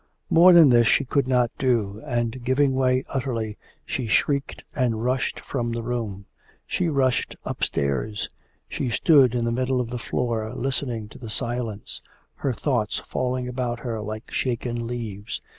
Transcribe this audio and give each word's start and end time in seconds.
More 0.31 0.51
than 0.51 0.69
this 0.69 0.87
she 0.87 1.05
could 1.05 1.27
not 1.27 1.51
do, 1.59 2.01
and 2.03 2.43
giving 2.43 2.73
way 2.73 3.05
utterly, 3.07 3.59
she 3.85 4.07
shrieked 4.07 4.63
and 4.75 5.03
rushed 5.03 5.39
from 5.39 5.71
the 5.71 5.83
room. 5.83 6.25
She 6.65 6.89
rushed 6.89 7.35
upstairs. 7.45 8.27
She 8.67 8.89
stood 8.89 9.35
in 9.35 9.45
the 9.45 9.51
middle 9.51 9.79
of 9.79 9.91
the 9.91 9.99
floor 9.99 10.51
listening 10.55 11.07
to 11.09 11.19
the 11.19 11.29
silence, 11.29 12.01
her 12.37 12.51
thoughts 12.51 12.97
falling 12.97 13.47
about 13.47 13.81
her 13.81 14.01
like 14.01 14.31
shaken 14.31 14.87
leaves. 14.87 15.39